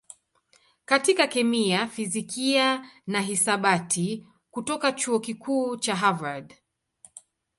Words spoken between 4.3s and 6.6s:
kutoka Chuo Kikuu cha Harvard.